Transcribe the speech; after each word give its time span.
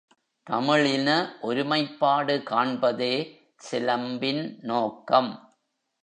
தமிழின 0.47 1.09
ஒருமைப்பாடு 1.41 2.35
காண்பதே 2.49 3.13
சிலம்பின் 3.71 4.41
நோக்கம். 4.61 5.31